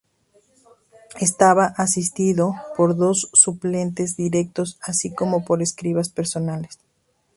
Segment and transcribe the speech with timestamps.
[1.19, 6.79] Estaba asistido por dos suplentes directos, así como por escribas personales.